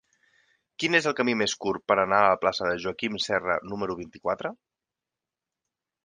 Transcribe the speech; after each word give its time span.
Quin 0.83 0.99
és 0.99 1.07
el 1.09 1.15
camí 1.17 1.33
més 1.41 1.53
curt 1.65 1.83
per 1.91 1.97
anar 2.03 2.21
a 2.21 2.31
la 2.31 2.39
plaça 2.45 2.69
de 2.69 2.77
Joaquim 2.85 3.19
Serra 3.25 3.59
número 3.73 3.97
vint-i-quatre? 3.99 4.51